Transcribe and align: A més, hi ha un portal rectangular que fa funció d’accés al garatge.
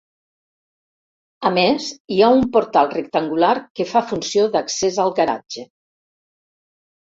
A 1.49 1.51
més, 1.57 1.89
hi 2.15 2.17
ha 2.21 2.31
un 2.37 2.41
portal 2.57 2.89
rectangular 2.95 3.53
que 3.81 3.87
fa 3.93 4.03
funció 4.15 4.49
d’accés 4.57 5.01
al 5.07 5.15
garatge. 5.23 5.69